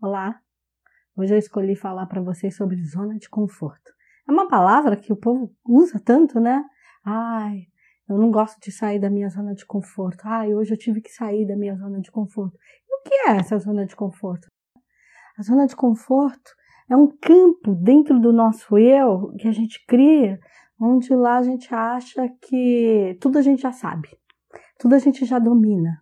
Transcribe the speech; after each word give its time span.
Olá! 0.00 0.40
Hoje 1.16 1.34
eu 1.34 1.38
escolhi 1.38 1.74
falar 1.74 2.06
para 2.06 2.22
vocês 2.22 2.54
sobre 2.54 2.80
zona 2.84 3.18
de 3.18 3.28
conforto. 3.28 3.92
É 4.28 4.30
uma 4.30 4.46
palavra 4.46 4.94
que 4.94 5.12
o 5.12 5.16
povo 5.16 5.52
usa 5.66 5.98
tanto, 5.98 6.38
né? 6.38 6.64
Ai, 7.04 7.62
eu 8.08 8.16
não 8.16 8.30
gosto 8.30 8.60
de 8.60 8.70
sair 8.70 9.00
da 9.00 9.10
minha 9.10 9.28
zona 9.28 9.56
de 9.56 9.66
conforto. 9.66 10.20
Ai, 10.24 10.54
hoje 10.54 10.72
eu 10.72 10.78
tive 10.78 11.00
que 11.00 11.10
sair 11.10 11.44
da 11.48 11.56
minha 11.56 11.74
zona 11.74 12.00
de 12.00 12.12
conforto. 12.12 12.56
E 12.88 12.94
o 12.94 13.02
que 13.02 13.14
é 13.28 13.38
essa 13.38 13.58
zona 13.58 13.84
de 13.84 13.96
conforto? 13.96 14.46
A 15.36 15.42
zona 15.42 15.66
de 15.66 15.74
conforto 15.74 16.52
é 16.88 16.94
um 16.94 17.08
campo 17.08 17.74
dentro 17.74 18.20
do 18.20 18.32
nosso 18.32 18.78
eu 18.78 19.34
que 19.36 19.48
a 19.48 19.52
gente 19.52 19.84
cria, 19.84 20.38
onde 20.80 21.12
lá 21.12 21.38
a 21.38 21.42
gente 21.42 21.74
acha 21.74 22.28
que 22.40 23.18
tudo 23.20 23.36
a 23.36 23.42
gente 23.42 23.62
já 23.62 23.72
sabe, 23.72 24.16
tudo 24.78 24.94
a 24.94 25.00
gente 25.00 25.24
já 25.24 25.40
domina. 25.40 26.00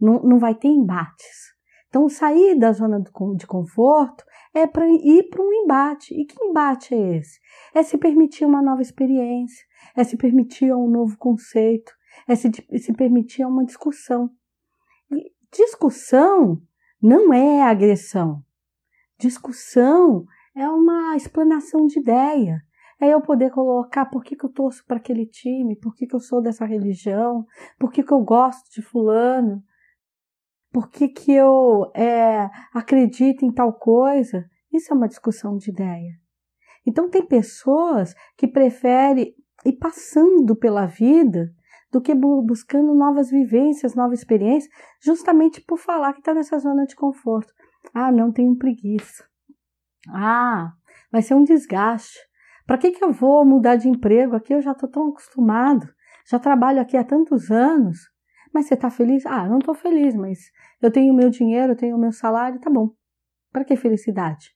Não, 0.00 0.22
não 0.22 0.38
vai 0.38 0.54
ter 0.54 0.68
embates. 0.68 1.51
Então, 1.92 2.08
sair 2.08 2.58
da 2.58 2.72
zona 2.72 3.04
de 3.36 3.46
conforto 3.46 4.24
é 4.54 4.66
para 4.66 4.88
ir 4.88 5.28
para 5.28 5.42
um 5.42 5.52
embate. 5.52 6.18
E 6.18 6.24
que 6.24 6.42
embate 6.42 6.94
é 6.94 7.18
esse? 7.18 7.38
É 7.74 7.82
se 7.82 7.98
permitir 7.98 8.46
uma 8.46 8.62
nova 8.62 8.80
experiência, 8.80 9.62
é 9.94 10.02
se 10.02 10.16
permitir 10.16 10.72
um 10.72 10.88
novo 10.88 11.18
conceito, 11.18 11.92
é 12.26 12.34
se, 12.34 12.50
se 12.78 12.94
permitir 12.94 13.44
uma 13.44 13.62
discussão. 13.62 14.30
E 15.10 15.34
discussão 15.52 16.62
não 17.00 17.30
é 17.30 17.60
agressão. 17.60 18.42
Discussão 19.18 20.24
é 20.56 20.66
uma 20.66 21.14
explanação 21.14 21.84
de 21.84 21.98
ideia. 21.98 22.62
É 22.98 23.08
eu 23.08 23.20
poder 23.20 23.50
colocar 23.50 24.06
por 24.06 24.24
que, 24.24 24.34
que 24.34 24.46
eu 24.46 24.50
torço 24.50 24.82
para 24.86 24.96
aquele 24.96 25.26
time, 25.26 25.76
por 25.76 25.94
que, 25.94 26.06
que 26.06 26.16
eu 26.16 26.20
sou 26.20 26.40
dessa 26.40 26.64
religião, 26.64 27.46
por 27.78 27.92
que, 27.92 28.02
que 28.02 28.12
eu 28.12 28.20
gosto 28.22 28.72
de 28.72 28.80
fulano, 28.80 29.62
por 30.72 30.88
que, 30.88 31.08
que 31.08 31.32
eu 31.32 31.90
é, 31.94 32.48
acredito 32.72 33.44
em 33.44 33.52
tal 33.52 33.72
coisa? 33.72 34.44
Isso 34.72 34.92
é 34.92 34.96
uma 34.96 35.08
discussão 35.08 35.56
de 35.56 35.70
ideia. 35.70 36.12
Então, 36.86 37.10
tem 37.10 37.24
pessoas 37.24 38.14
que 38.36 38.48
preferem 38.48 39.34
ir 39.64 39.72
passando 39.74 40.56
pela 40.56 40.86
vida 40.86 41.52
do 41.92 42.00
que 42.00 42.14
buscando 42.14 42.94
novas 42.94 43.30
vivências, 43.30 43.94
novas 43.94 44.20
experiências, 44.20 44.72
justamente 45.00 45.60
por 45.60 45.78
falar 45.78 46.14
que 46.14 46.20
está 46.20 46.32
nessa 46.32 46.58
zona 46.58 46.86
de 46.86 46.96
conforto. 46.96 47.52
Ah, 47.92 48.10
não 48.10 48.32
tenho 48.32 48.56
preguiça. 48.56 49.24
Ah, 50.08 50.72
vai 51.12 51.20
ser 51.20 51.34
um 51.34 51.44
desgaste. 51.44 52.18
Para 52.66 52.78
que, 52.78 52.92
que 52.92 53.04
eu 53.04 53.12
vou 53.12 53.44
mudar 53.44 53.76
de 53.76 53.88
emprego? 53.88 54.34
Aqui 54.34 54.54
eu 54.54 54.62
já 54.62 54.72
estou 54.72 54.88
tão 54.88 55.10
acostumado, 55.10 55.86
já 56.26 56.38
trabalho 56.38 56.80
aqui 56.80 56.96
há 56.96 57.04
tantos 57.04 57.50
anos. 57.50 57.98
Mas 58.52 58.66
você 58.66 58.74
está 58.74 58.90
feliz? 58.90 59.24
Ah, 59.26 59.48
não 59.48 59.58
estou 59.58 59.74
feliz, 59.74 60.14
mas 60.14 60.50
eu 60.80 60.90
tenho 60.90 61.12
o 61.12 61.16
meu 61.16 61.30
dinheiro, 61.30 61.72
eu 61.72 61.76
tenho 61.76 61.96
o 61.96 62.00
meu 62.00 62.12
salário, 62.12 62.60
tá 62.60 62.70
bom. 62.70 62.90
Para 63.50 63.64
que 63.64 63.76
felicidade? 63.76 64.50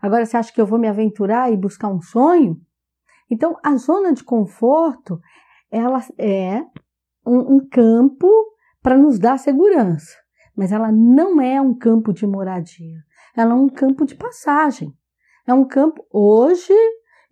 Agora 0.00 0.24
você 0.24 0.36
acha 0.36 0.52
que 0.52 0.60
eu 0.60 0.66
vou 0.66 0.78
me 0.78 0.88
aventurar 0.88 1.52
e 1.52 1.56
buscar 1.56 1.88
um 1.88 2.00
sonho? 2.00 2.60
Então, 3.30 3.58
a 3.62 3.76
zona 3.76 4.12
de 4.12 4.22
conforto, 4.22 5.18
ela 5.70 6.00
é 6.18 6.60
um, 7.26 7.56
um 7.56 7.68
campo 7.68 8.28
para 8.82 8.98
nos 8.98 9.18
dar 9.18 9.38
segurança, 9.38 10.14
mas 10.54 10.72
ela 10.72 10.92
não 10.92 11.40
é 11.40 11.60
um 11.60 11.74
campo 11.74 12.12
de 12.12 12.26
moradia. 12.26 12.98
Ela 13.36 13.52
é 13.52 13.56
um 13.56 13.68
campo 13.68 14.04
de 14.04 14.14
passagem. 14.14 14.92
É 15.46 15.52
um 15.52 15.66
campo 15.66 16.06
hoje 16.10 16.74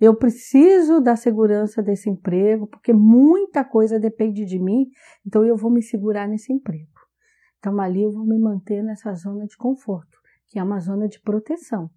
eu 0.02 0.16
preciso 0.16 1.00
da 1.00 1.14
segurança 1.14 1.80
desse 1.80 2.10
emprego, 2.10 2.66
porque 2.66 2.92
muita 2.92 3.64
coisa 3.64 4.00
depende 4.00 4.44
de 4.44 4.58
mim, 4.58 4.90
então 5.24 5.44
eu 5.44 5.56
vou 5.56 5.70
me 5.70 5.80
segurar 5.80 6.26
nesse 6.26 6.52
emprego. 6.52 6.90
Então 7.60 7.80
ali 7.80 8.02
eu 8.02 8.10
vou 8.10 8.26
me 8.26 8.36
manter 8.36 8.82
nessa 8.82 9.14
zona 9.14 9.46
de 9.46 9.56
conforto, 9.56 10.18
que 10.48 10.58
é 10.58 10.62
uma 10.62 10.80
zona 10.80 11.06
de 11.06 11.20
proteção. 11.20 11.88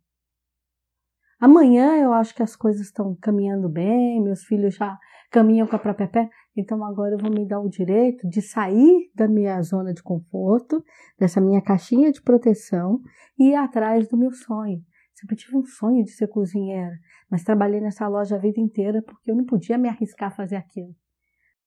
Amanhã 1.39 1.97
eu 1.97 2.13
acho 2.13 2.35
que 2.35 2.43
as 2.43 2.55
coisas 2.55 2.83
estão 2.83 3.17
caminhando 3.19 3.67
bem, 3.67 4.21
meus 4.21 4.43
filhos 4.43 4.75
já 4.75 4.95
caminham 5.31 5.65
com 5.65 5.75
a 5.75 5.79
própria 5.79 6.07
pé, 6.07 6.29
então 6.55 6.85
agora 6.85 7.15
eu 7.15 7.17
vou 7.17 7.31
me 7.31 7.47
dar 7.47 7.59
o 7.59 7.67
direito 7.67 8.29
de 8.29 8.39
sair 8.39 9.09
da 9.15 9.27
minha 9.27 9.59
zona 9.63 9.91
de 9.91 10.03
conforto, 10.03 10.85
dessa 11.17 11.41
minha 11.41 11.59
caixinha 11.59 12.11
de 12.11 12.21
proteção 12.21 13.01
e 13.39 13.49
ir 13.49 13.55
atrás 13.55 14.07
do 14.07 14.15
meu 14.15 14.31
sonho. 14.31 14.79
Sempre 15.15 15.37
tive 15.37 15.57
um 15.57 15.63
sonho 15.63 16.03
de 16.03 16.11
ser 16.11 16.27
cozinheira, 16.27 16.99
mas 17.31 17.43
trabalhei 17.43 17.79
nessa 17.79 18.05
loja 18.07 18.35
a 18.35 18.39
vida 18.39 18.59
inteira 18.59 19.01
porque 19.01 19.31
eu 19.31 19.35
não 19.35 19.45
podia 19.45 19.77
me 19.77 19.87
arriscar 19.87 20.27
a 20.27 20.35
fazer 20.35 20.57
aquilo. 20.57 20.93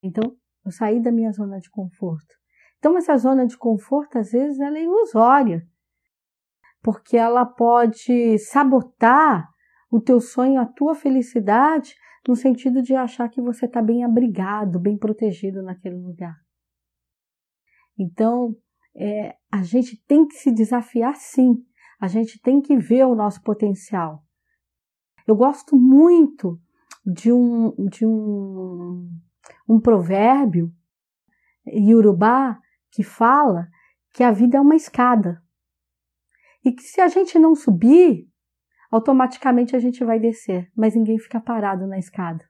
Então, 0.02 0.36
eu 0.64 0.70
saí 0.70 1.00
da 1.00 1.10
minha 1.10 1.32
zona 1.32 1.58
de 1.58 1.70
conforto. 1.70 2.34
Então, 2.78 2.96
essa 2.96 3.16
zona 3.16 3.46
de 3.46 3.56
conforto, 3.56 4.18
às 4.18 4.30
vezes, 4.30 4.60
ela 4.60 4.78
é 4.78 4.82
ilusória, 4.82 5.66
porque 6.82 7.16
ela 7.16 7.44
pode 7.44 8.38
sabotar 8.38 9.48
o 9.90 9.98
teu 9.98 10.20
sonho, 10.20 10.60
a 10.60 10.66
tua 10.66 10.94
felicidade, 10.94 11.94
no 12.28 12.36
sentido 12.36 12.82
de 12.82 12.94
achar 12.94 13.28
que 13.30 13.40
você 13.40 13.64
está 13.64 13.80
bem 13.80 14.04
abrigado, 14.04 14.78
bem 14.78 14.98
protegido 14.98 15.62
naquele 15.62 15.96
lugar. 15.96 16.36
Então, 17.98 18.54
é, 18.94 19.34
a 19.50 19.62
gente 19.62 19.96
tem 20.04 20.26
que 20.26 20.34
se 20.34 20.52
desafiar 20.52 21.16
sim, 21.16 21.64
a 22.00 22.06
gente 22.06 22.40
tem 22.40 22.60
que 22.60 22.76
ver 22.76 23.04
o 23.04 23.14
nosso 23.14 23.42
potencial. 23.42 24.22
Eu 25.26 25.36
gosto 25.36 25.76
muito 25.76 26.60
de 27.04 27.32
um, 27.32 27.74
de 27.88 28.06
um, 28.06 29.10
um 29.68 29.80
provérbio 29.80 30.72
iorubá 31.66 32.58
que 32.90 33.02
fala 33.02 33.68
que 34.12 34.22
a 34.22 34.30
vida 34.30 34.58
é 34.58 34.60
uma 34.60 34.76
escada. 34.76 35.42
E 36.64 36.72
que 36.72 36.82
se 36.82 37.00
a 37.00 37.08
gente 37.08 37.38
não 37.38 37.54
subir, 37.54 38.28
automaticamente 38.90 39.76
a 39.76 39.78
gente 39.78 40.04
vai 40.04 40.18
descer, 40.18 40.70
mas 40.76 40.94
ninguém 40.94 41.18
fica 41.18 41.40
parado 41.40 41.86
na 41.86 41.98
escada. 41.98 42.44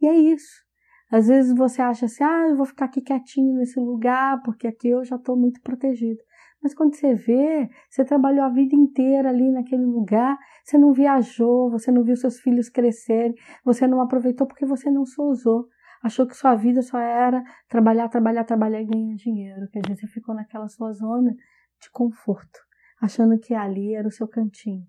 E 0.00 0.06
é 0.06 0.14
isso. 0.14 0.62
Às 1.10 1.28
vezes 1.28 1.54
você 1.54 1.82
acha 1.82 2.06
assim, 2.06 2.24
ah, 2.24 2.48
eu 2.48 2.56
vou 2.56 2.66
ficar 2.66 2.86
aqui 2.86 3.00
quietinho 3.00 3.54
nesse 3.54 3.78
lugar, 3.78 4.42
porque 4.42 4.66
aqui 4.66 4.88
eu 4.88 5.04
já 5.04 5.16
estou 5.16 5.36
muito 5.36 5.60
protegido. 5.60 6.22
Mas 6.62 6.74
quando 6.74 6.94
você 6.94 7.14
vê, 7.14 7.68
você 7.90 8.04
trabalhou 8.04 8.44
a 8.44 8.48
vida 8.48 8.76
inteira 8.76 9.30
ali 9.30 9.50
naquele 9.50 9.84
lugar, 9.84 10.38
você 10.64 10.78
não 10.78 10.92
viajou, 10.92 11.70
você 11.70 11.90
não 11.90 12.04
viu 12.04 12.16
seus 12.16 12.38
filhos 12.40 12.68
crescerem, 12.68 13.34
você 13.64 13.86
não 13.86 14.00
aproveitou 14.00 14.46
porque 14.46 14.64
você 14.64 14.90
não 14.90 15.04
se 15.04 15.20
usou. 15.20 15.66
Achou 16.02 16.26
que 16.26 16.36
sua 16.36 16.54
vida 16.54 16.82
só 16.82 16.98
era 16.98 17.42
trabalhar, 17.68 18.08
trabalhar, 18.08 18.44
trabalhar 18.44 18.80
e 18.80 18.86
ganhar 18.86 19.16
dinheiro. 19.16 19.68
Quer 19.72 19.80
dizer, 19.80 19.96
você 19.96 20.06
ficou 20.06 20.34
naquela 20.34 20.68
sua 20.68 20.92
zona 20.92 21.32
de 21.80 21.90
conforto, 21.90 22.60
achando 23.00 23.38
que 23.38 23.54
ali 23.54 23.94
era 23.94 24.06
o 24.06 24.10
seu 24.10 24.28
cantinho. 24.28 24.86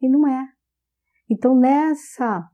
E 0.00 0.08
não 0.08 0.26
é. 0.26 0.48
Então, 1.28 1.54
nessa 1.54 2.48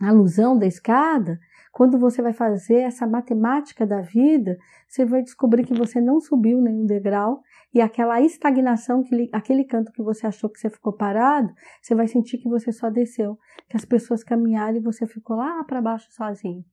alusão 0.00 0.58
da 0.58 0.66
escada, 0.66 1.38
quando 1.72 1.98
você 1.98 2.20
vai 2.22 2.32
fazer 2.32 2.80
essa 2.80 3.06
matemática 3.06 3.86
da 3.86 4.00
vida, 4.00 4.58
você 4.88 5.04
vai 5.04 5.22
descobrir 5.22 5.64
que 5.64 5.74
você 5.74 6.00
não 6.00 6.20
subiu 6.20 6.60
nenhum 6.60 6.86
degrau 6.86 7.42
e 7.72 7.80
aquela 7.80 8.20
estagnação, 8.20 9.04
aquele, 9.32 9.64
canto 9.64 9.92
que 9.92 10.02
você 10.02 10.26
achou 10.26 10.48
que 10.50 10.58
você 10.58 10.70
ficou 10.70 10.92
parado, 10.92 11.52
você 11.82 11.94
vai 11.94 12.08
sentir 12.08 12.38
que 12.38 12.48
você 12.48 12.72
só 12.72 12.90
desceu, 12.90 13.38
que 13.68 13.76
as 13.76 13.84
pessoas 13.84 14.24
caminharam 14.24 14.76
e 14.76 14.82
você 14.82 15.06
ficou 15.06 15.36
lá 15.36 15.62
para 15.64 15.82
baixo 15.82 16.10
sozinho. 16.10 16.64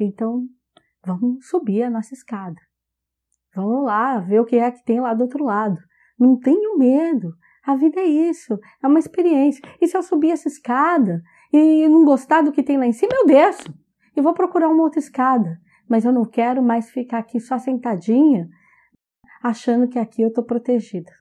Então, 0.00 0.46
vamos 1.04 1.46
subir 1.48 1.84
a 1.84 1.90
nossa 1.90 2.14
escada. 2.14 2.60
Vamos 3.54 3.84
lá 3.84 4.18
ver 4.18 4.40
o 4.40 4.44
que 4.44 4.56
é 4.56 4.70
que 4.70 4.84
tem 4.84 5.00
lá 5.00 5.14
do 5.14 5.22
outro 5.22 5.44
lado. 5.44 5.78
Não 6.18 6.38
tenho 6.38 6.78
medo. 6.78 7.34
A 7.64 7.76
vida 7.76 8.00
é 8.00 8.04
isso, 8.04 8.58
é 8.82 8.88
uma 8.88 8.98
experiência. 8.98 9.62
E 9.80 9.86
se 9.86 9.96
eu 9.96 10.02
subir 10.02 10.32
essa 10.32 10.48
escada 10.48 11.22
e 11.52 11.88
não 11.88 12.04
gostar 12.04 12.42
do 12.42 12.52
que 12.52 12.62
tem 12.62 12.78
lá 12.78 12.86
em 12.86 12.92
cima, 12.92 13.12
eu 13.14 13.26
desço 13.26 13.72
e 14.16 14.20
vou 14.20 14.32
procurar 14.32 14.68
uma 14.68 14.82
outra 14.82 14.98
escada. 14.98 15.60
Mas 15.88 16.04
eu 16.04 16.12
não 16.12 16.24
quero 16.24 16.62
mais 16.62 16.90
ficar 16.90 17.18
aqui 17.18 17.38
só 17.38 17.58
sentadinha, 17.58 18.48
achando 19.42 19.88
que 19.88 19.98
aqui 19.98 20.22
eu 20.22 20.28
estou 20.28 20.44
protegida, 20.44 21.12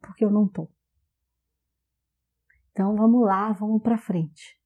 porque 0.00 0.24
eu 0.24 0.30
não 0.30 0.46
estou. 0.46 0.68
Então 2.72 2.96
vamos 2.96 3.24
lá, 3.24 3.52
vamos 3.52 3.82
para 3.82 3.98
frente. 3.98 4.58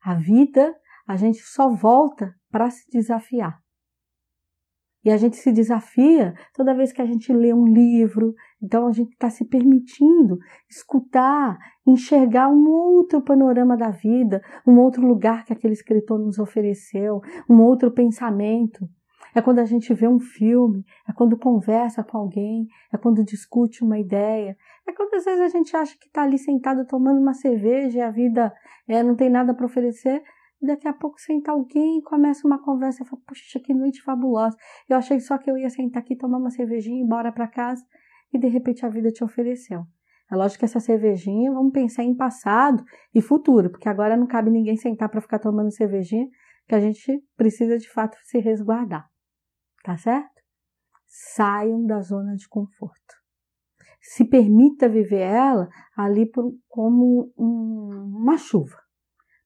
A 0.00 0.14
vida, 0.14 0.74
a 1.06 1.16
gente 1.16 1.40
só 1.40 1.68
volta 1.68 2.34
para 2.50 2.70
se 2.70 2.88
desafiar. 2.90 3.60
E 5.06 5.10
a 5.12 5.16
gente 5.16 5.36
se 5.36 5.52
desafia 5.52 6.34
toda 6.52 6.74
vez 6.74 6.92
que 6.92 7.00
a 7.00 7.06
gente 7.06 7.32
lê 7.32 7.54
um 7.54 7.64
livro. 7.64 8.34
Então 8.60 8.88
a 8.88 8.92
gente 8.92 9.12
está 9.12 9.30
se 9.30 9.44
permitindo 9.44 10.36
escutar, 10.68 11.56
enxergar 11.86 12.48
um 12.48 12.68
outro 12.68 13.22
panorama 13.22 13.76
da 13.76 13.88
vida, 13.88 14.42
um 14.66 14.80
outro 14.80 15.06
lugar 15.06 15.44
que 15.44 15.52
aquele 15.52 15.74
escritor 15.74 16.18
nos 16.18 16.40
ofereceu, 16.40 17.20
um 17.48 17.62
outro 17.62 17.92
pensamento. 17.92 18.84
É 19.32 19.40
quando 19.40 19.60
a 19.60 19.64
gente 19.64 19.94
vê 19.94 20.08
um 20.08 20.18
filme, 20.18 20.84
é 21.08 21.12
quando 21.12 21.38
conversa 21.38 22.02
com 22.02 22.18
alguém, 22.18 22.66
é 22.92 22.98
quando 22.98 23.22
discute 23.22 23.84
uma 23.84 24.00
ideia, 24.00 24.56
é 24.88 24.92
quando 24.92 25.14
às 25.14 25.24
vezes 25.24 25.40
a 25.40 25.48
gente 25.48 25.76
acha 25.76 25.96
que 26.00 26.08
está 26.08 26.24
ali 26.24 26.36
sentado 26.36 26.84
tomando 26.84 27.20
uma 27.20 27.34
cerveja 27.34 27.98
e 27.98 28.02
a 28.02 28.10
vida 28.10 28.52
é, 28.88 29.04
não 29.04 29.14
tem 29.14 29.30
nada 29.30 29.54
para 29.54 29.66
oferecer, 29.66 30.20
daqui 30.60 30.88
a 30.88 30.92
pouco 30.92 31.20
senta 31.20 31.52
alguém 31.52 31.98
e 31.98 32.02
começa 32.02 32.46
uma 32.46 32.62
conversa. 32.62 33.02
Eu 33.02 33.06
falo, 33.06 33.22
puxa, 33.26 33.60
que 33.60 33.74
noite 33.74 34.02
fabulosa. 34.02 34.56
Eu 34.88 34.96
achei 34.96 35.20
só 35.20 35.38
que 35.38 35.50
eu 35.50 35.56
ia 35.56 35.70
sentar 35.70 36.02
aqui, 36.02 36.16
tomar 36.16 36.38
uma 36.38 36.50
cervejinha 36.50 36.96
e 36.96 37.00
ir 37.00 37.04
embora 37.04 37.32
para 37.32 37.48
casa. 37.48 37.84
e 38.32 38.38
de 38.38 38.48
repente 38.48 38.84
a 38.84 38.88
vida 38.88 39.10
te 39.10 39.22
ofereceu. 39.22 39.84
É 40.30 40.34
lógico 40.34 40.58
que 40.60 40.64
essa 40.64 40.80
cervejinha, 40.80 41.52
vamos 41.52 41.72
pensar 41.72 42.02
em 42.02 42.14
passado 42.14 42.84
e 43.14 43.22
futuro, 43.22 43.70
porque 43.70 43.88
agora 43.88 44.16
não 44.16 44.26
cabe 44.26 44.50
ninguém 44.50 44.76
sentar 44.76 45.08
para 45.08 45.20
ficar 45.20 45.38
tomando 45.38 45.70
cervejinha, 45.70 46.28
que 46.66 46.74
a 46.74 46.80
gente 46.80 47.22
precisa 47.36 47.78
de 47.78 47.88
fato 47.88 48.16
se 48.24 48.38
resguardar. 48.38 49.08
Tá 49.84 49.96
certo? 49.96 50.42
Saiam 51.06 51.86
da 51.86 52.00
zona 52.00 52.34
de 52.34 52.48
conforto. 52.48 53.14
Se 54.00 54.24
permita 54.24 54.88
viver 54.88 55.20
ela 55.20 55.68
ali 55.96 56.26
por, 56.26 56.52
como 56.68 57.32
um, 57.38 58.18
uma 58.20 58.36
chuva, 58.36 58.76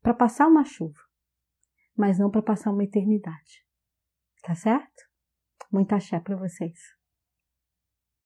para 0.01 0.15
passar 0.15 0.47
uma 0.47 0.65
chuva, 0.65 1.01
mas 1.97 2.19
não 2.19 2.31
para 2.31 2.43
passar 2.43 2.71
uma 2.71 2.85
eternidade. 2.85 3.65
Tá 4.43 4.55
certo? 4.55 5.05
Muita 5.71 5.97
axé 5.97 6.19
para 6.19 6.37
vocês. 6.37 7.00